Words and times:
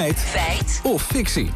Feit. 0.00 0.18
Feit. 0.18 0.80
Of 0.82 1.02
fictie. 1.02 1.50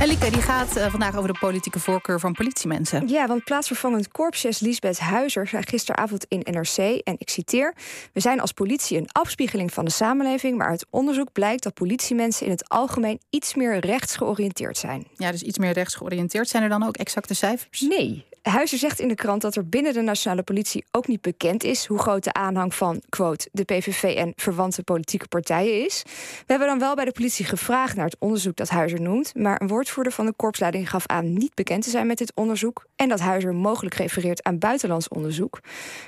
Elike 0.00 0.30
die 0.30 0.42
gaat 0.42 0.76
uh, 0.76 0.90
vandaag 0.90 1.16
over 1.16 1.32
de 1.32 1.38
politieke 1.38 1.78
voorkeur 1.78 2.20
van 2.20 2.32
politiemensen. 2.32 3.08
Ja, 3.08 3.26
want 3.26 3.44
plaatsvervangend 3.44 4.08
korpschef 4.08 4.60
Lisbeth 4.60 4.98
Huizer 4.98 5.46
zei 5.46 5.62
gisteravond 5.66 6.24
in 6.28 6.40
NRC, 6.50 6.76
en 7.02 7.14
ik 7.18 7.28
citeer: 7.30 7.74
We 8.12 8.20
zijn 8.20 8.40
als 8.40 8.52
politie 8.52 8.98
een 8.98 9.08
afspiegeling 9.12 9.72
van 9.72 9.84
de 9.84 9.90
samenleving, 9.90 10.58
maar 10.58 10.68
uit 10.68 10.86
onderzoek 10.90 11.32
blijkt 11.32 11.62
dat 11.62 11.74
politiemensen 11.74 12.46
in 12.46 12.52
het 12.52 12.68
algemeen 12.68 13.20
iets 13.30 13.54
meer 13.54 13.78
rechts 13.78 14.16
georiënteerd 14.16 14.78
zijn. 14.78 15.06
Ja, 15.16 15.30
dus 15.30 15.42
iets 15.42 15.58
meer 15.58 15.72
rechts 15.72 15.94
georiënteerd. 15.94 16.48
Zijn 16.48 16.62
er 16.62 16.68
dan 16.68 16.82
ook 16.82 16.96
exacte 16.96 17.34
cijfers? 17.34 17.80
Nee. 17.80 18.24
Huizer 18.50 18.78
zegt 18.78 19.00
in 19.00 19.08
de 19.08 19.14
krant 19.14 19.42
dat 19.42 19.56
er 19.56 19.68
binnen 19.68 19.92
de 19.92 20.00
nationale 20.00 20.42
politie 20.42 20.84
ook 20.90 21.06
niet 21.06 21.20
bekend 21.20 21.64
is 21.64 21.86
hoe 21.86 21.98
groot 21.98 22.24
de 22.24 22.32
aanhang 22.32 22.74
van, 22.74 23.02
quote, 23.08 23.48
de 23.52 23.64
PVV 23.64 24.02
en 24.02 24.32
verwante 24.36 24.82
politieke 24.82 25.28
partijen 25.28 25.84
is. 25.84 26.02
We 26.36 26.44
hebben 26.46 26.68
dan 26.68 26.78
wel 26.78 26.94
bij 26.94 27.04
de 27.04 27.12
politie 27.12 27.44
gevraagd 27.44 27.96
naar 27.96 28.04
het 28.04 28.16
onderzoek 28.18 28.56
dat 28.56 28.68
Huizer 28.68 29.00
noemt, 29.00 29.34
maar 29.34 29.60
een 29.60 29.68
woordvoerder 29.68 30.12
van 30.12 30.26
de 30.26 30.32
korpsleiding 30.36 30.90
gaf 30.90 31.06
aan 31.06 31.32
niet 31.32 31.54
bekend 31.54 31.82
te 31.82 31.90
zijn 31.90 32.06
met 32.06 32.18
dit 32.18 32.32
onderzoek 32.34 32.86
en 32.96 33.08
dat 33.08 33.20
Huizer 33.20 33.54
mogelijk 33.54 33.94
refereert 33.94 34.42
aan 34.42 34.58
buitenlands 34.58 35.08
onderzoek. 35.08 35.60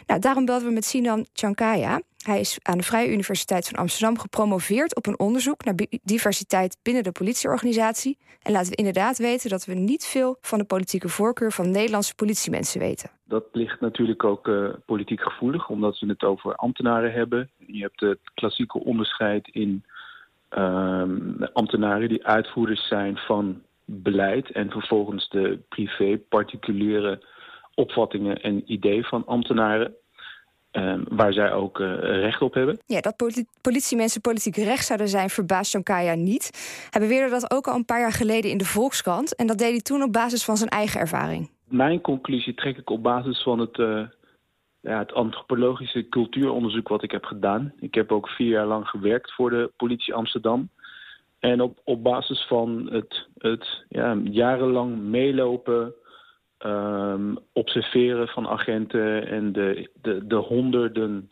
Nou, 0.07 0.21
daarom 0.21 0.45
belden 0.45 0.69
we 0.69 0.75
met 0.75 0.85
Sinan 0.85 1.27
Chankaya. 1.33 2.01
Hij 2.27 2.41
is 2.41 2.59
aan 2.63 2.79
de 2.79 2.85
Vrije 2.85 3.13
Universiteit 3.13 3.69
van 3.69 3.79
Amsterdam 3.79 4.19
gepromoveerd 4.19 4.97
op 4.97 5.07
een 5.07 5.19
onderzoek 5.19 5.65
naar 5.65 5.75
diversiteit 6.03 6.79
binnen 6.83 7.03
de 7.03 7.13
politieorganisatie. 7.13 8.19
En 8.43 8.53
laten 8.53 8.71
we 8.71 8.77
inderdaad 8.77 9.19
weten 9.19 9.51
dat 9.51 9.65
we 9.65 9.75
niet 9.75 10.07
veel 10.07 10.37
van 10.41 10.59
de 10.59 10.65
politieke 10.65 11.09
voorkeur 11.09 11.53
van 11.53 11.71
Nederlandse 11.71 12.15
politiemensen 12.15 12.81
weten. 12.81 13.11
Dat 13.25 13.45
ligt 13.53 13.81
natuurlijk 13.81 14.25
ook 14.25 14.49
uh, 14.49 14.69
politiek 14.87 15.21
gevoelig, 15.21 15.69
omdat 15.69 15.99
we 15.99 16.07
het 16.07 16.25
over 16.25 16.55
ambtenaren 16.55 17.13
hebben. 17.13 17.51
Je 17.67 17.81
hebt 17.81 18.01
het 18.01 18.19
klassieke 18.35 18.85
onderscheid 18.85 19.49
in 19.53 19.85
uh, 20.59 21.03
ambtenaren 21.53 22.09
die 22.09 22.27
uitvoerders 22.27 22.89
zijn 22.89 23.17
van 23.17 23.63
beleid 23.85 24.51
en 24.51 24.71
vervolgens 24.71 25.29
de 25.29 25.59
privé, 25.69 26.19
particuliere 26.29 27.23
opvattingen 27.75 28.43
en 28.43 28.73
ideeën 28.73 29.05
van 29.05 29.27
ambtenaren. 29.27 29.95
Ehm, 30.77 31.03
waar 31.09 31.33
zij 31.33 31.53
ook 31.53 31.79
uh, 31.79 31.99
recht 32.01 32.43
op 32.43 32.55
hebben. 32.55 32.79
Ja, 32.87 33.01
dat 33.01 33.17
politiemensen 33.61 34.21
politiek 34.21 34.57
recht 34.57 34.87
zouden 34.87 35.09
zijn, 35.09 35.31
verbaast 35.31 35.73
Jonkaya 35.73 36.15
niet. 36.15 36.51
Hij 36.91 37.01
beweerde 37.01 37.31
dat 37.31 37.51
ook 37.51 37.67
al 37.67 37.75
een 37.75 37.85
paar 37.85 38.01
jaar 38.01 38.13
geleden 38.13 38.51
in 38.51 38.59
de 38.59 38.65
Volkskrant. 38.65 39.35
En 39.35 39.47
dat 39.47 39.59
deed 39.59 39.71
hij 39.71 39.81
toen 39.81 40.03
op 40.03 40.13
basis 40.13 40.45
van 40.45 40.57
zijn 40.57 40.71
eigen 40.71 41.01
ervaring. 41.01 41.51
Mijn 41.65 42.01
conclusie 42.01 42.55
trek 42.55 42.77
ik 42.77 42.91
op 42.91 43.03
basis 43.03 43.43
van 43.43 43.59
het, 43.59 43.79
uh, 43.79 44.03
ja, 44.81 44.99
het 44.99 45.13
antropologische 45.13 46.09
cultuuronderzoek 46.09 46.89
wat 46.89 47.03
ik 47.03 47.11
heb 47.11 47.25
gedaan. 47.25 47.73
Ik 47.79 47.95
heb 47.95 48.13
ook 48.13 48.29
vier 48.29 48.49
jaar 48.49 48.67
lang 48.67 48.89
gewerkt 48.89 49.33
voor 49.35 49.51
de 49.51 49.71
politie 49.77 50.15
Amsterdam. 50.15 50.69
En 51.39 51.61
op, 51.61 51.81
op 51.85 52.03
basis 52.03 52.47
van 52.49 52.89
het, 52.91 53.29
het 53.39 53.85
ja, 53.89 54.17
jarenlang 54.25 54.99
meelopen 54.99 55.95
um, 56.59 57.39
observeren 57.53 58.29
van 58.29 58.49
agenten 58.49 59.27
en 59.29 59.53
de, 59.53 59.91
de, 60.03 60.27
de 60.27 60.37
honderden 60.37 61.31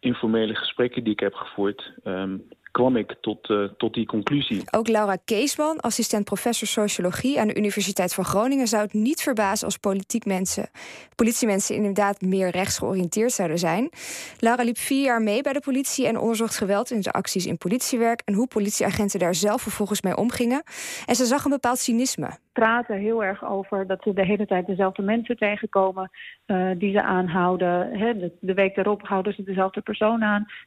informele 0.00 0.54
gesprekken 0.54 1.04
die 1.04 1.12
ik 1.12 1.20
heb 1.20 1.34
gevoerd, 1.34 1.92
um, 2.04 2.48
kwam 2.74 2.96
ik 2.96 3.14
tot, 3.20 3.48
uh, 3.48 3.68
tot 3.76 3.94
die 3.94 4.06
conclusie. 4.06 4.62
Ook 4.70 4.88
Laura 4.88 5.16
Keesman, 5.24 5.80
assistent 5.80 6.24
professor 6.24 6.68
sociologie 6.68 7.40
aan 7.40 7.48
de 7.48 7.56
Universiteit 7.56 8.14
van 8.14 8.24
Groningen, 8.24 8.66
zou 8.66 8.82
het 8.82 8.92
niet 8.92 9.20
verbazen 9.22 9.66
als 9.66 9.76
politiek 9.76 10.24
mensen, 10.24 10.68
politiemensen 11.14 11.76
inderdaad 11.76 12.20
meer 12.20 12.50
rechts 12.50 12.78
georiënteerd 12.78 13.32
zouden 13.32 13.58
zijn. 13.58 13.90
Laura 14.38 14.62
liep 14.62 14.78
vier 14.78 15.04
jaar 15.04 15.22
mee 15.22 15.42
bij 15.42 15.52
de 15.52 15.60
politie 15.60 16.06
en 16.06 16.18
onderzocht 16.18 16.56
geweld 16.56 16.90
in 16.90 17.00
de 17.00 17.12
acties 17.12 17.46
in 17.46 17.58
politiewerk 17.58 18.22
en 18.24 18.34
hoe 18.34 18.46
politieagenten 18.46 19.18
daar 19.18 19.34
zelf 19.34 19.62
vervolgens 19.62 20.02
mee 20.02 20.16
omgingen. 20.16 20.62
En 21.06 21.14
ze 21.14 21.24
zag 21.24 21.44
een 21.44 21.50
bepaald 21.50 21.78
cynisme 21.78 22.38
praten 22.54 22.98
heel 22.98 23.24
erg 23.24 23.44
over 23.44 23.86
dat 23.86 24.02
ze 24.02 24.12
de 24.12 24.24
hele 24.24 24.46
tijd 24.46 24.66
dezelfde 24.66 25.02
mensen 25.02 25.36
tegenkomen 25.36 26.10
uh, 26.46 26.70
die 26.78 26.92
ze 26.92 27.02
aanhouden. 27.02 27.98
Hè, 27.98 28.18
de, 28.18 28.32
de, 28.40 28.54
week 28.54 28.74
daarop 28.74 29.06
houden 29.06 29.34
ze 29.34 29.42
dezelfde 29.42 29.80
persoon 29.80 30.22
aan. 30.22 30.44
Ze 30.46 30.66